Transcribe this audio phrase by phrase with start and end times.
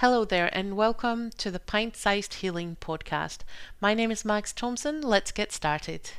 [0.00, 3.38] Hello there, and welcome to the Pint Sized Healing Podcast.
[3.80, 5.00] My name is Max Thompson.
[5.00, 6.10] Let's get started.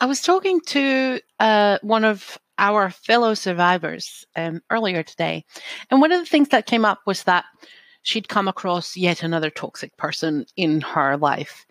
[0.00, 5.44] I was talking to uh, one of our fellow survivors um, earlier today,
[5.90, 7.44] and one of the things that came up was that
[8.02, 11.66] she'd come across yet another toxic person in her life,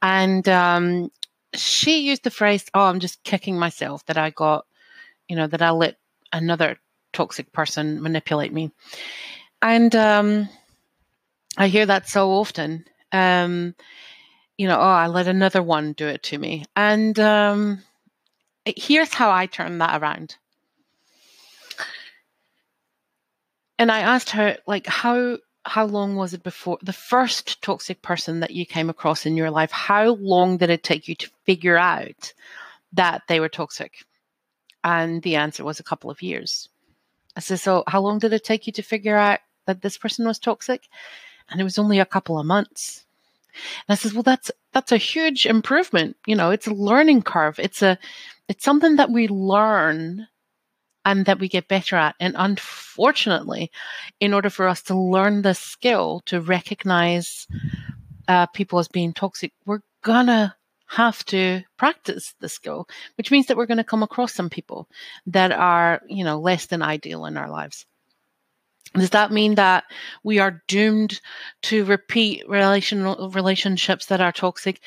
[0.00, 1.10] and um,
[1.54, 4.66] she used the phrase, "Oh, I'm just kicking myself that I got,
[5.28, 5.96] you know, that I let
[6.32, 6.78] another
[7.12, 8.70] toxic person manipulate me,"
[9.60, 10.48] and um,
[11.58, 12.86] I hear that so often.
[13.12, 13.74] Um,
[14.56, 16.64] you know, oh, I let another one do it to me.
[16.76, 17.82] And um,
[18.64, 20.36] here's how I turned that around.
[23.78, 28.40] And I asked her, like, how how long was it before the first toxic person
[28.40, 29.70] that you came across in your life?
[29.70, 32.34] How long did it take you to figure out
[32.92, 34.04] that they were toxic?
[34.84, 36.68] And the answer was a couple of years.
[37.36, 40.26] I said, so how long did it take you to figure out that this person
[40.26, 40.86] was toxic?
[41.48, 43.03] And it was only a couple of months.
[43.88, 46.16] And I says, well, that's, that's a huge improvement.
[46.26, 47.58] You know, it's a learning curve.
[47.58, 47.98] It's a,
[48.48, 50.26] it's something that we learn
[51.04, 52.14] and that we get better at.
[52.18, 53.70] And unfortunately,
[54.20, 57.46] in order for us to learn the skill to recognize
[58.26, 63.56] uh, people as being toxic, we're gonna have to practice the skill, which means that
[63.56, 64.88] we're to come across some people
[65.26, 67.86] that are, you know, less than ideal in our lives.
[68.92, 69.84] Does that mean that
[70.22, 71.20] we are doomed
[71.62, 74.80] to repeat relational relationships that are toxic?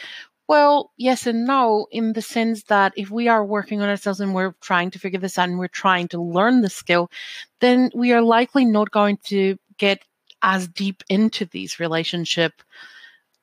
[0.48, 4.34] Well, yes and no, in the sense that if we are working on ourselves and
[4.34, 7.12] we're trying to figure this out and we're trying to learn the skill,
[7.60, 10.04] then we are likely not going to get
[10.42, 12.62] as deep into these relationship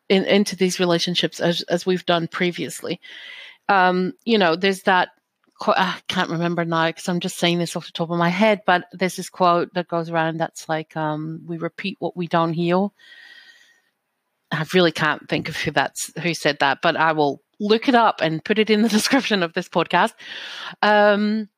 [0.08, 3.00] in, into these relationships as as we've done previously.
[3.68, 5.10] Um, you know, there's that
[5.68, 8.62] I can't remember now because I'm just saying this off the top of my head,
[8.66, 12.52] but there's this quote that goes around that's like, um, "We repeat what we don't
[12.52, 12.94] heal."
[14.50, 17.94] I really can't think of who that's who said that, but I will look it
[17.94, 20.12] up and put it in the description of this podcast.
[20.82, 21.48] Um,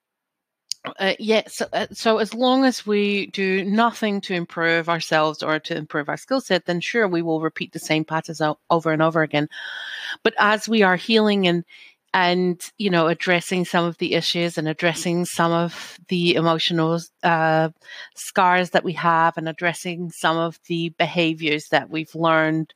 [1.00, 5.58] uh, yeah, so, uh, so as long as we do nothing to improve ourselves or
[5.58, 8.40] to improve our skill set, then sure, we will repeat the same patterns
[8.70, 9.48] over and over again.
[10.22, 11.64] But as we are healing and
[12.16, 17.68] and you know addressing some of the issues and addressing some of the emotional uh,
[18.14, 22.72] scars that we have and addressing some of the behaviors that we've learned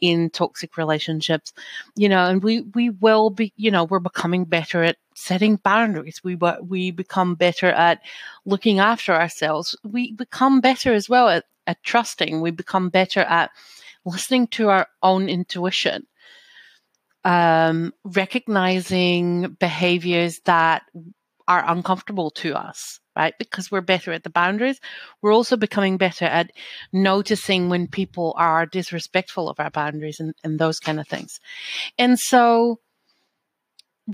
[0.00, 1.52] in toxic relationships
[1.94, 6.20] you know and we we will be you know we're becoming better at setting boundaries.
[6.24, 8.00] We we become better at
[8.46, 9.76] looking after ourselves.
[9.84, 12.40] We become better as well at, at trusting.
[12.40, 13.50] We become better at
[14.06, 16.06] listening to our own intuition
[17.24, 20.82] um, recognizing behaviors that
[21.48, 23.34] are uncomfortable to us, right?
[23.38, 24.80] Because we're better at the boundaries.
[25.20, 26.52] We're also becoming better at
[26.92, 31.40] noticing when people are disrespectful of our boundaries and, and those kind of things.
[31.98, 32.78] And so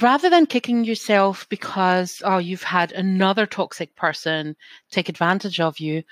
[0.00, 4.56] rather than kicking yourself because, oh, you've had another toxic person
[4.90, 6.02] take advantage of you,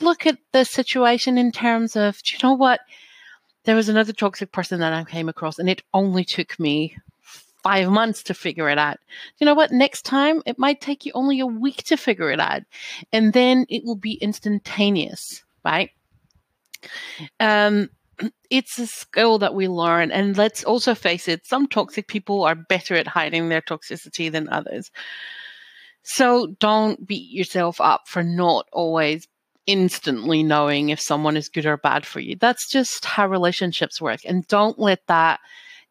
[0.00, 2.80] look at the situation in terms of, do you know what?
[3.64, 6.96] There was another toxic person that I came across, and it only took me
[7.62, 8.98] five months to figure it out.
[9.38, 9.70] You know what?
[9.70, 12.62] Next time, it might take you only a week to figure it out,
[13.12, 15.90] and then it will be instantaneous, right?
[17.38, 17.88] Um,
[18.50, 22.54] it's a skill that we learn, and let's also face it: some toxic people are
[22.54, 24.90] better at hiding their toxicity than others.
[26.04, 29.28] So don't beat yourself up for not always
[29.66, 32.36] instantly knowing if someone is good or bad for you.
[32.36, 34.20] That's just how relationships work.
[34.24, 35.40] And don't let that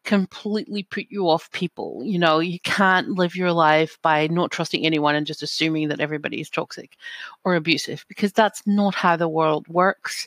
[0.04, 2.02] completely put you off people.
[2.04, 6.00] You know, you can't live your life by not trusting anyone and just assuming that
[6.00, 6.96] everybody is toxic
[7.44, 10.26] or abusive because that's not how the world works.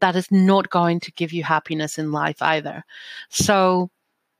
[0.00, 2.84] That is not going to give you happiness in life either.
[3.30, 3.90] So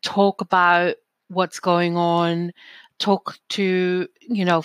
[0.03, 0.97] talk about
[1.29, 2.53] what's going on.
[2.99, 4.63] Talk to, you know,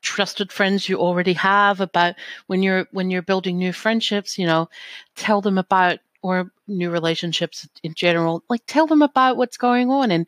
[0.00, 2.14] trusted friends you already have about
[2.46, 4.68] when you're when you're building new friendships you know
[5.16, 10.10] tell them about or new relationships in general like tell them about what's going on
[10.10, 10.26] and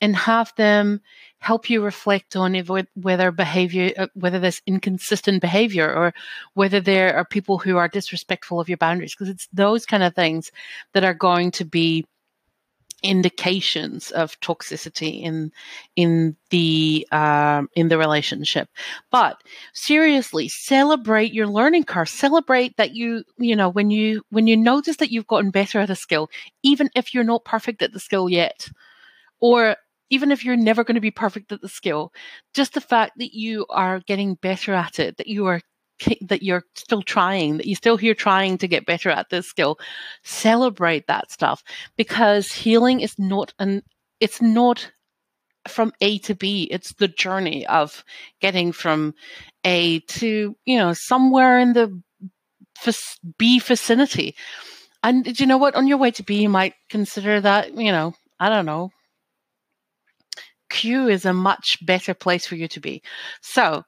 [0.00, 1.00] and have them
[1.40, 6.12] help you reflect on if, whether behavior uh, whether there's inconsistent behavior or
[6.54, 10.14] whether there are people who are disrespectful of your boundaries because it's those kind of
[10.14, 10.50] things
[10.92, 12.04] that are going to be
[13.02, 15.52] indications of toxicity in
[15.96, 18.68] in the um, in the relationship.
[19.10, 19.42] But
[19.72, 22.08] seriously celebrate your learning curve.
[22.08, 25.90] Celebrate that you you know when you when you notice that you've gotten better at
[25.90, 26.28] a skill
[26.62, 28.68] even if you're not perfect at the skill yet
[29.40, 29.76] or
[30.10, 32.12] even if you're never going to be perfect at the skill
[32.54, 35.60] just the fact that you are getting better at it that you are
[36.22, 39.78] that you're still trying, that you're still here trying to get better at this skill.
[40.22, 41.62] Celebrate that stuff
[41.96, 43.82] because healing is not an,
[44.20, 44.90] it's not
[45.66, 46.68] from A to B.
[46.70, 48.04] It's the journey of
[48.40, 49.14] getting from
[49.64, 52.00] A to, you know, somewhere in the
[53.38, 54.34] B vicinity.
[55.02, 55.74] And do you know what?
[55.74, 58.90] On your way to B, you might consider that, you know, I don't know,
[60.70, 63.02] Q is a much better place for you to be.
[63.40, 63.84] So,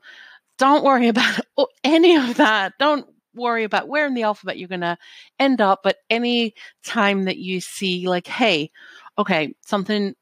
[0.60, 1.40] don't worry about
[1.84, 2.74] any of that.
[2.78, 4.98] Don't worry about where in the alphabet you're going to
[5.38, 5.80] end up.
[5.82, 6.54] But any
[6.84, 8.70] time that you see, like, hey,
[9.16, 10.14] okay, something,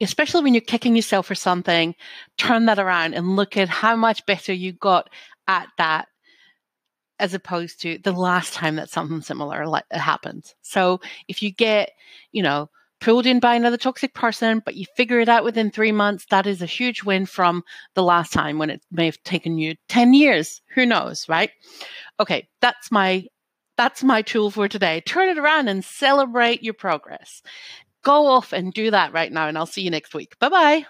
[0.00, 1.94] especially when you're kicking yourself for something,
[2.36, 5.08] turn that around and look at how much better you got
[5.46, 6.08] at that
[7.20, 10.52] as opposed to the last time that something similar like happened.
[10.62, 11.92] So if you get,
[12.32, 12.68] you know,
[13.02, 16.46] pulled in by another toxic person, but you figure it out within three months, that
[16.46, 17.62] is a huge win from
[17.94, 20.62] the last time when it may have taken you 10 years.
[20.74, 21.50] Who knows, right?
[22.20, 23.26] Okay, that's my
[23.76, 25.00] that's my tool for today.
[25.00, 27.42] Turn it around and celebrate your progress.
[28.04, 30.38] Go off and do that right now, and I'll see you next week.
[30.38, 30.86] Bye bye.